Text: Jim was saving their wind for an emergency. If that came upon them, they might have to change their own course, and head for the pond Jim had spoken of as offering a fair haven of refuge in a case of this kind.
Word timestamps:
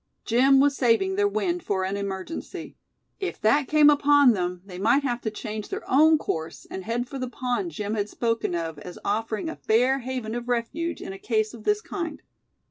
Jim 0.25 0.59
was 0.59 0.75
saving 0.75 1.15
their 1.15 1.27
wind 1.27 1.61
for 1.61 1.83
an 1.85 1.95
emergency. 1.95 2.75
If 3.19 3.39
that 3.41 3.67
came 3.67 3.87
upon 3.87 4.31
them, 4.31 4.63
they 4.65 4.79
might 4.79 5.03
have 5.03 5.21
to 5.21 5.29
change 5.29 5.69
their 5.69 5.87
own 5.87 6.17
course, 6.17 6.65
and 6.71 6.83
head 6.83 7.07
for 7.07 7.19
the 7.19 7.29
pond 7.29 7.69
Jim 7.69 7.93
had 7.93 8.09
spoken 8.09 8.55
of 8.55 8.79
as 8.79 8.97
offering 9.05 9.47
a 9.47 9.55
fair 9.55 9.99
haven 9.99 10.33
of 10.33 10.49
refuge 10.49 11.03
in 11.03 11.13
a 11.13 11.19
case 11.19 11.53
of 11.53 11.65
this 11.65 11.81
kind. 11.81 12.23